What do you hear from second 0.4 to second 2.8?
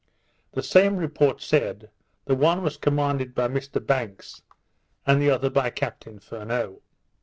The same report said, the one was